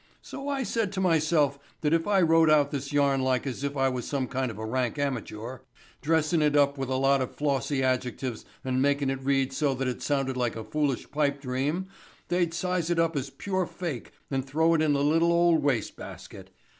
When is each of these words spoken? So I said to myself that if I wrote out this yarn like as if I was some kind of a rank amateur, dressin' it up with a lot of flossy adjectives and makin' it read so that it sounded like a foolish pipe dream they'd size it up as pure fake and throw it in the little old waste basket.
So 0.23 0.49
I 0.49 0.63
said 0.63 0.91
to 0.93 0.99
myself 0.99 1.59
that 1.81 1.93
if 1.93 2.07
I 2.07 2.21
wrote 2.21 2.49
out 2.49 2.71
this 2.71 2.91
yarn 2.91 3.21
like 3.21 3.45
as 3.45 3.63
if 3.63 3.77
I 3.77 3.87
was 3.87 4.07
some 4.07 4.25
kind 4.27 4.49
of 4.49 4.57
a 4.57 4.65
rank 4.65 4.97
amateur, 4.97 5.59
dressin' 6.01 6.41
it 6.41 6.55
up 6.55 6.75
with 6.75 6.89
a 6.89 6.95
lot 6.95 7.21
of 7.21 7.35
flossy 7.35 7.83
adjectives 7.83 8.43
and 8.65 8.81
makin' 8.81 9.11
it 9.11 9.21
read 9.21 9.53
so 9.53 9.75
that 9.75 9.87
it 9.87 10.01
sounded 10.01 10.35
like 10.35 10.55
a 10.55 10.63
foolish 10.63 11.11
pipe 11.11 11.39
dream 11.39 11.85
they'd 12.29 12.55
size 12.55 12.89
it 12.89 12.97
up 12.97 13.15
as 13.15 13.29
pure 13.29 13.67
fake 13.67 14.11
and 14.31 14.43
throw 14.47 14.73
it 14.73 14.81
in 14.81 14.93
the 14.93 15.03
little 15.03 15.31
old 15.31 15.61
waste 15.61 15.95
basket. 15.97 16.49